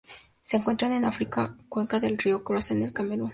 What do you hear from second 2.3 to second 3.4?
Cross en el Camerún.